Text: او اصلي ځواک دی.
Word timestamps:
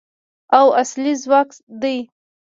او 0.57 0.65
اصلي 0.81 1.13
ځواک 1.23 1.49
دی. 1.81 1.97